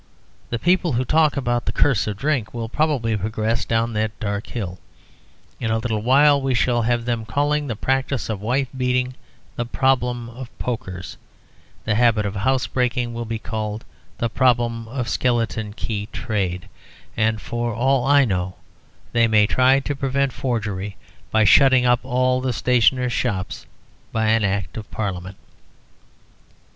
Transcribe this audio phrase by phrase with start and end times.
[0.49, 4.47] The people who talk about the curse of drink will probably progress down that dark
[4.47, 4.79] hill.
[5.59, 9.13] In a little while we shall have them calling the practice of wife beating
[9.57, 11.17] the Problem of Pokers;
[11.85, 13.85] the habit of housebreaking will be called
[14.17, 16.67] the Problem of the Skeleton Key Trade;
[17.15, 18.55] and for all I know
[19.11, 20.97] they may try to prevent forgery
[21.29, 23.67] by shutting up all the stationers' shops
[24.11, 25.37] by Act of Parliament.